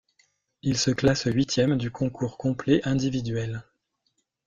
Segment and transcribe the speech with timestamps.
[0.63, 3.63] Il se classe huitième du concours complet individuel.